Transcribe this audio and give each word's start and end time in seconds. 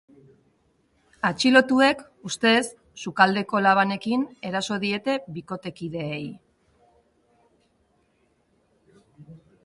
Atxilotuek 1.27 1.99
ustez 2.29 2.61
sukaldeko 3.03 3.59
labanekin 3.65 4.23
eraso 4.49 4.77
diete 4.85 5.17
bikotekideei. 5.35 6.23